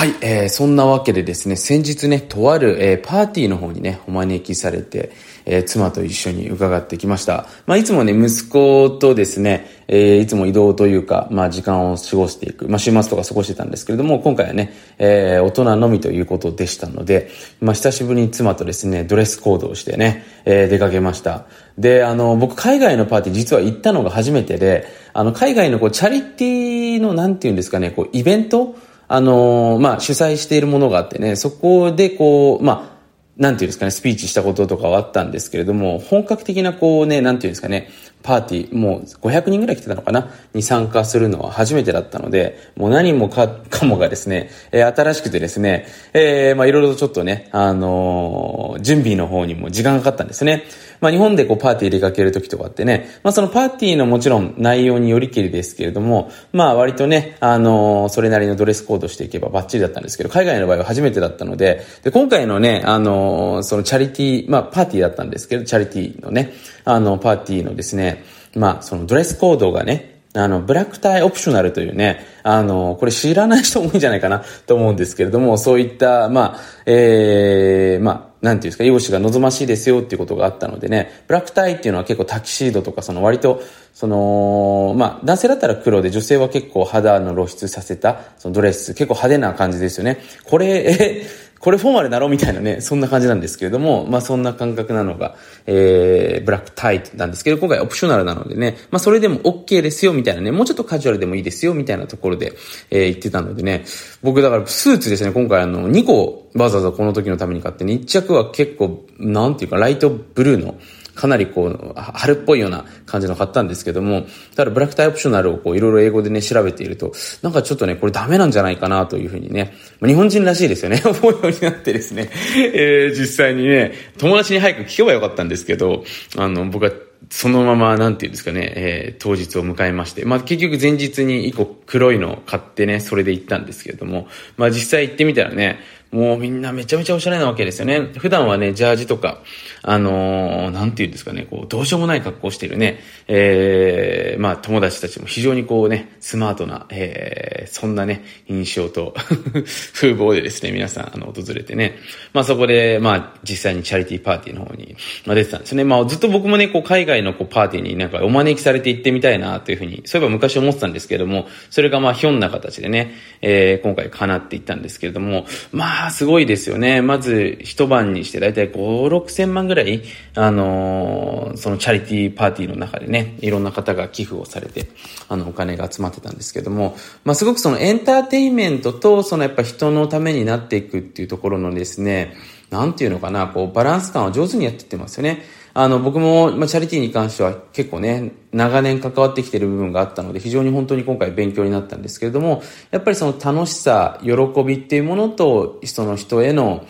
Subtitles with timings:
[0.00, 5.12] はい、えー、そんなわけでですね、先日ね、とある、えー、パーティーの方にね、お招きされて、
[5.44, 7.44] えー、妻と一緒に伺ってきました。
[7.66, 17.28] まあ、いつもね、息子とですね、えー、いつも移動というか、まあ、時間を過ごしていく、まあ、週末とか過ごしてたんですけれども、今回はね、えー、大人のみということでしたので、
[17.60, 21.44] まあ、久しぶりに妻とですね、ドレスコードをしてね、えー、出かけました。
[21.76, 28.76] で、あの、僕、海外のパーティー実は行ったのが初めてで、あの、海外のこう、チャリティーの、なんていうんですかね、こう、イベント
[29.12, 33.00] あの、まあ、主催しているものがあってね、そこでこう、まあ、
[33.42, 37.88] なんていうんですかね、スピーチしたこととかはあったんですけれども、本格的なこうね、なんていうんですかね、
[38.22, 50.62] パーティー、もう500人ぐらい来てたのかなに参加するのは初めてだったので、もう何もか かもがですね、えー、新しくてですね、えー、まあいろいろとちょっとね、あのー、準備の方にも時間がかかったんですね。
[51.00, 66.52] まあ日本でこうパーティー出かける時とかってね、まあそのパーティーのもちろん内容によりきりですけれども、まあ割とね、あのー、それなりのドレスコードしていけばバッチリだったんですけど、海外の場合は初めてだったので、で、今回のね、あのー、そのチャリティー、まあパーティーだったんですけど、チャリティーのね、
[66.84, 90.18] あの、パーティーのですね、まあ、そのドレスコードがね、あの、ブラックタイオプショナルというね、あの、これ知らない人多いんじゃないかなと思うんですけれども、そういった、まあ、ええー、まあ、なんていうんですか、容姿が望ましいですよっていうことがあったのでね、ブラックタイっていうのは結構タキシードとか、その割と、その、まあ、男性だったら黒で女性は結構肌の露出させた、そのドレス、結構派手な感じですよね。
[90.44, 91.26] これ、え、
[91.60, 102.54] これフォーマルだろうみたいなね、そんな感じなんですけれども、まあそんな感覚なのが、えー、ブラックタイなんですけど、今回オプショナルなのでね、まあそれでも OK ですよみたいなね、もうちょっとカジュアルでもいいですよみたいなところで、
[102.90, 103.84] えー、言ってたのでね、
[104.22, 110.76] 僕だからスーツですね、今回あの、2個わざわざこの時のために買ってね、1着は結構、なんていうか、ライトブルーの、
[111.20, 114.24] かなりこう、春っぽいような感じの買ったんですけども、
[114.56, 126.04] ただブラックタイオプショナルをこういろいろ英語でね、調べていると、なんかちょっとね、これダメなんじゃないかなというふうにね、日本人らしいですよね、 思うようになってですね、えー、実際にね、友達に早く聞けばよかったんですけど、
[126.38, 126.90] あの、僕は
[127.28, 134.26] そのまま、なんていうんですかね、えー、当日を迎えまして、まあ結局前日に一個黒いのを買ってね、それで行ったんですけれども、
[134.56, 135.80] まあ実際行ってみたらね、
[136.12, 138.00] もうみんなめちゃめちゃおしゃれなわけですよね。
[138.18, 139.42] 普段はね、ジャージとか、
[139.82, 142.98] あのー、なんて言うんですかね、こう、どうしようもない格好をしているね、
[143.28, 149.14] えー、まあ友達たちも非常にこうね、スマートな、えー、そんなね、印象と
[149.94, 151.96] 風貌でですね、皆さん、あの、訪れてね、
[152.32, 154.96] まあそこで、まあ実際にチャリティーパーティーの方に、
[155.26, 155.84] まあ出てたんですね。
[155.84, 167.02] まあずっと僕もね、こう、海外のこう、パーティーになんかお招きされて行ってみたいなというふうに、そういえば昔思ってたんですけれども、それがまあひょんな形でね、えー、今回叶っていったんですけれども、まああ、すごいですよね。
[167.02, 168.74] まず、一晩にしてだいたい5、
[169.08, 170.02] 6千万ぐらい、
[170.34, 174.88] あのー、そのチャリティーパーティーの中でね、いろんな方が寄付をされて、
[175.28, 182.34] あの、お金が集まってたんですけども、まあ、すごくそのエンターテインメントと、そのやっぱ人のためになっていくっていうところのですね、
[182.70, 185.42] なんていうのかな、こう、バランス感を上手にやってってますよね。
[185.72, 194.32] あの、僕も、まあ、チャリティーに関しては結構ね、長年関わってきてる部分があったので、非常に本当に今回勉強になったんですけれども、やっぱりその楽しさ、喜
[194.64, 196.86] びっていうものと、その人への、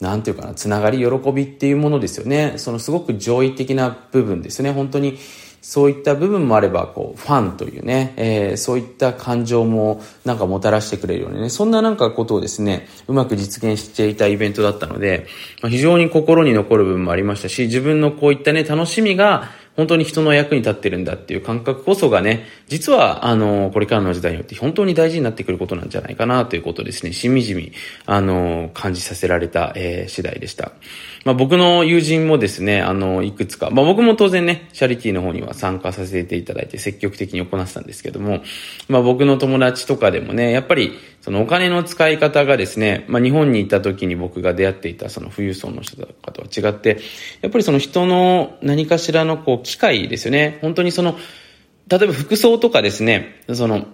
[0.00, 2.54] なんていうかな、つながり、喜びっていうものですよね。
[2.56, 4.72] そのすごく上位的な部分ですね。
[4.72, 5.18] 本当に、
[5.68, 15.26] そういった部分もあれば、こう、ファンというね、えー、そういった感情もなんかもたらしてくれるようなね、そんななんかことをですね、うまく実現していたイベントだったので、
[15.62, 27.72] まあ、非常に心に残る部分もありましたし、自分のこういったね、楽しみが、本当に人の役に立ってるんだっていう感覚こそがね、実は、あの、これからの時代によって本当に大事になってくることなんじゃないかなということですね、しみじみ、
[28.06, 30.72] あの、感じさせられた、えー、次第でした。
[31.26, 38.42] まあ僕の友人もですね、あの、いくつか、まあ僕も当然ね、チャリティーの方には参加させていただいて積極的に行ってたんですけども、
[38.88, 40.92] まあ僕の友達とかでもね、やっぱり、
[41.26, 47.00] そのお金の使い方がですね、まあ日本に行った時に僕が出会っていたその富裕層の人とかとは違って、
[47.40, 50.60] やっぱりその人の何かしらのこう機会ですよね。
[50.62, 51.18] 本当にその、
[51.88, 53.88] 例えば服装とかですね、その、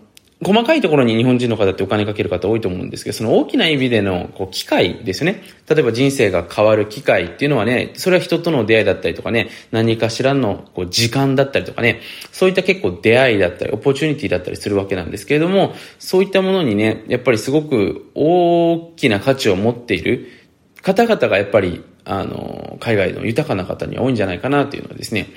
[0.44, 5.42] 細かいところに日本人の方ってお金かける方多いと思うんですけど、その大きな意味でのこう機会ですね。
[5.68, 12.00] 例えば人生が変わる機会っていうのはね、それは人との出会いだったりとかね、何かしらのこう時間だったりとかね、
[12.32, 20.28] そういった結構出会いだったり、オポチュニティだったりするわけなんですけれども、そういったものにね、やっぱりすごく大きな価値を持っている
[20.82, 25.28] 方々がやっぱり、あの、海外の豊かな方には多いんじゃないかなというのはですね、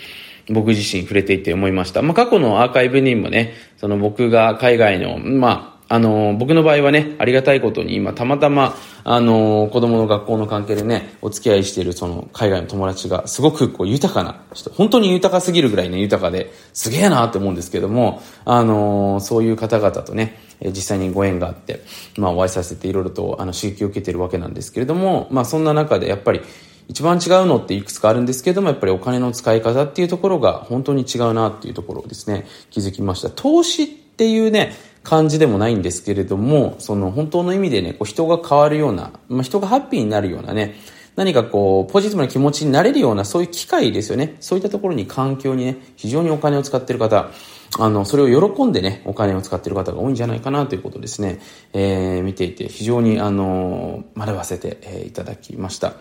[0.49, 2.01] 僕自身触れていて思いました。
[2.01, 21.81] まあ、過去のアーカイブにもね、その僕が海外の、まあ、あの、僕の場合はね、ありがたいことに今たまたま、あの、子供の学校の関係でね、お付き合いしているその海外の友達がすごくこう豊かな人、本当に豊かすぎるぐらいね、豊かで、すげえなって思うんですけども、あの、そういう方々とね、実際にご縁があって、
[22.17, 26.41] まあお会いさせていろいろとあの刺激を受けてるわけなんですけれども、まあそんな中でやっぱり
[26.87, 33.29] 一番違うのっていくつかあるんですけども、やっぱりお金の使い方っていうところが本当に違うなっていうところをですね、気づきました。
[33.29, 34.73] 投資っていうね、
[35.03, 40.75] 感じでもないんですけれども、その本当の意味でね、こう人が変わるような、まあ、人がハッピーになるようなね、
[41.15, 44.35] 何かこう、ポジティブな気持ちになれるような、そういう機会ですよね。
[44.41, 47.29] そういったところに環境にね、非常にお金を使ってる方、
[47.77, 51.39] あの、それを喜んでね、お金を使ってる方が多いんじゃないかなということですね、
[51.73, 55.93] えー、見ていて、非常に、あの、学ばせて、えー、いただきました。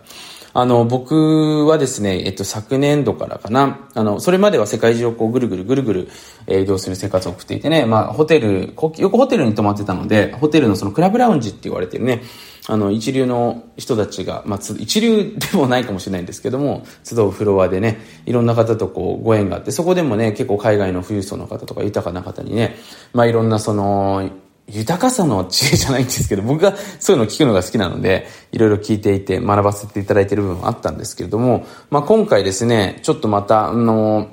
[0.56, 6.08] あの、僕はですね、えっと、昨年度からかな、あの、それまでは世界中をこう、ぐるぐるぐるぐる、
[6.46, 12.22] え移動する生活を送っていてね、まあ、ホテル、よくホテルに泊まってたので、ホテルのそのクラブラウンジって言われてるね、
[12.66, 22.76] あの、一流の人たちが、まあ、一流でもないかもしれないんですけども、集うフロアでね、いろんな方とこう、ご縁があって、そこでもね、結構海外の富裕層の方とか豊かな方にね、
[23.12, 24.30] まあ、いろんなその、
[24.66, 34.28] 豊かさの知恵じゃないんですけど、僕がそういうのを聞くのが好きなので、いろいろ聞いていて学ばせていただいている部分もあったんですけれども、まあ、今回ですね、ちょっとまた、あの、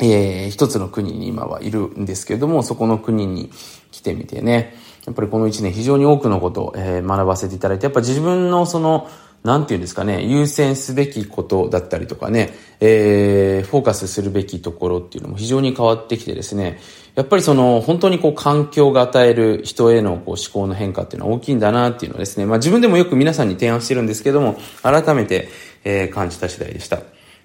[0.00, 3.50] えー、一つの国に今はいるんですけれども、そこの国に
[3.90, 4.76] 来てみてね、
[5.06, 9.08] やっぱりこの一年非常に多くのことを、え、学ばせていただいて、やっぱ自分のその、
[9.42, 16.78] なんていうんですかね、優先すべきことだったりとかね、えー、フォーカスするべきところっていうのも非常に変わってきてですね、
[17.16, 25.48] やっぱりその、本当にこう環境が与える人へのこう思考の変化っていうのは大きいんだなっていうのをですね、まあ自分でもよく皆さんに提案してるんですけども、改めて、
[25.82, 27.00] えー、感じた次第でした。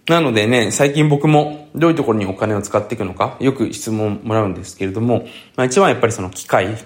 [0.07, 5.25] なのでね、最近僕もどういうところにお金を使っていくのか、よく質問もらうんですけれども、
[5.55, 6.77] まあ一番やっぱりその機会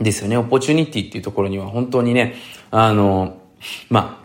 [0.00, 2.34] ですよね、オポチュニティっていうところには本当にね、
[2.70, 3.38] あの、
[3.88, 4.20] まあ、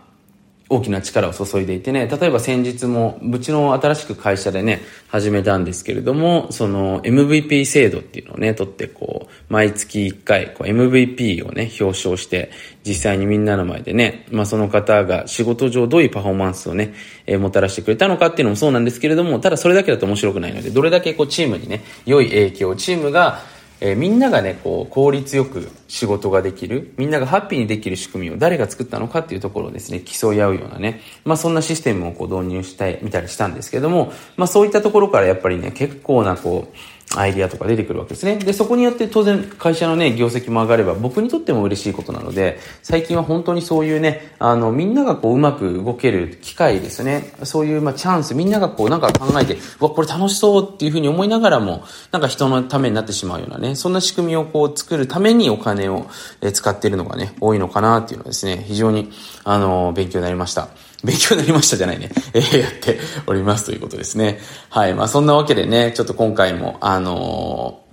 [0.68, 12.50] 大きな力を注いでいてね、例えば先日も、うちの新しく会社でね、始めたんですけれども、その MVP 制度っていうのをね、取ってこう、毎月1回、こう MVP をね、表彰して、
[12.84, 16.94] 実際にみんなの前でね、まあその方が仕事上どういうパフォーマンスをね、
[17.26, 23.38] えー、もたらしてくれたのかっていうのもそうなんですけれども、ただそれだけだと面白くないので、どれだけこうチームにね、良い影響、チームが
[23.80, 36.76] えー、みんながね、こう、効率よく仕事ができる、みんながハッピーにできる仕組みを誰が作ったのかっていうところをですね、競い合うようなね、まあそんなシステムをこう導入したい、見たりしたんですけども、まあそういったところからやっぱりね、結構なこう、
[37.14, 38.36] アイディアとか出てくるわけですね。
[38.36, 47.32] で、そこによって当然会社のね、業績も上がれば僕にとっても嬉しいことなので、最近は本当にそういうね、あの、みんながこううまく動ける機会ですね。
[47.44, 56.06] そういうまあチャンス、みんながこうなんか考えて、うわ、これ楽しそうっていうふうに思いながらも、なんか人のためになってしまうようなね、そんな仕組みをこう作るためにお金を
[56.52, 59.12] 使っているのがね、多いのかなっていうのはですね、非常に、
[59.44, 60.68] あの、勉強になりました。
[61.06, 62.10] 勉強になりましたじゃないね。
[62.34, 64.40] えー、やっておりますということですね。
[64.68, 64.94] はい。
[64.94, 67.86] まあそんなわけでね、ちょっと今回も、あのー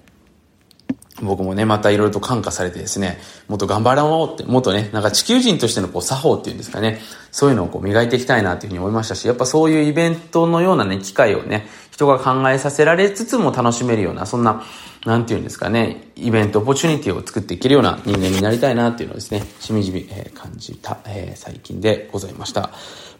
[1.21, 6.99] 僕もね、またいろいろと感化されてですね、もっと頑張ろうって、もっとね、なんか地球人としてのこう作法っていうんですかね、
[7.31, 14.63] そういうのをこう磨いていきたいなというふうに思いましたし、やっぱそういうイベントのようなね、機会をね、人が考えさせられつつも楽しめるような、そんな、
[15.05, 22.71] なんていうんですかね、イベント、オポチュニティを作っていけるような人間になりたいなっていうのをですね、しみじみ、え、感じた、えー、最近でございました。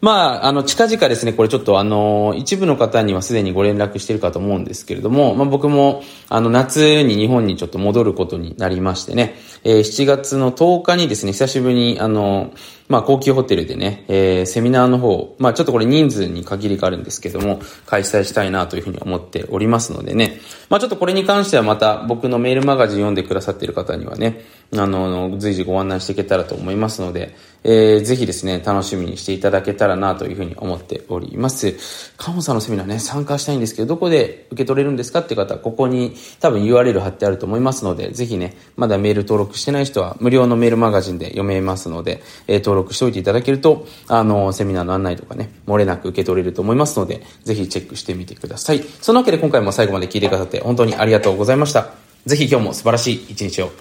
[0.04, 12.52] まあ、あの、近々ですね、これちょっとあの、一部の方にはすでにご連絡してるかと思うんですけれども、まあ僕も、あの、夏に日本にちょっと戻ることになりましてね、えー、7月の10日にですね、久しぶりに、あの、
[12.90, 31.76] まあ、高級ホテルでね、えー、セミナーの方、まあ、ちょっとこれ人数に限りがあるんですけども、開催したいなというふうに思っておりますのでね、まあ、ちょっとこれに関してはまた僕のメールマガジン読んでくださっている方にはね、あの、随時ご案内していけたらと思いますので、えー、ぜひですね、楽しみにしていただけたらなというふうに思っております。
[32.18, 48.84] カモさんのセミナーね、参加したいんですけど、どこで受け取れるんですかっていう方、ここに多分 URL 貼ってあると思いますので、ぜひね、まだメール登録してない人は無料のメールマガジンで読めますので、えー、登録しておいていただけると、あの、セミナーの案内とかね、漏れなく受け取れると思いますので、ぜひチェックしてみてください。
[49.02, 51.92] そのわけで今回も最後まで聞いてくださって本当にありがとうございました。
[52.26, 53.74] ぜひ今日も素晴らしい一日を。